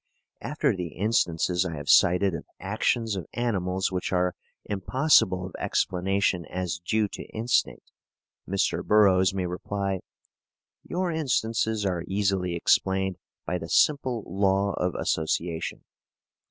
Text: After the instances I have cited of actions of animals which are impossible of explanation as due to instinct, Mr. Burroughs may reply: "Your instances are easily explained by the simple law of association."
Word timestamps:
After 0.41 0.75
the 0.75 0.95
instances 0.95 1.63
I 1.63 1.75
have 1.75 1.87
cited 1.87 2.33
of 2.33 2.47
actions 2.59 3.15
of 3.15 3.27
animals 3.35 3.91
which 3.91 4.11
are 4.11 4.33
impossible 4.65 5.45
of 5.45 5.53
explanation 5.59 6.43
as 6.47 6.79
due 6.79 7.07
to 7.09 7.23
instinct, 7.29 7.91
Mr. 8.49 8.83
Burroughs 8.83 9.31
may 9.35 9.45
reply: 9.45 9.99
"Your 10.83 11.11
instances 11.11 11.85
are 11.85 12.03
easily 12.07 12.55
explained 12.55 13.17
by 13.45 13.59
the 13.59 13.69
simple 13.69 14.23
law 14.25 14.73
of 14.73 14.95
association." 14.95 15.83